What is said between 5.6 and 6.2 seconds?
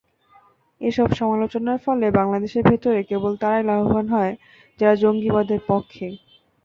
পক্ষে।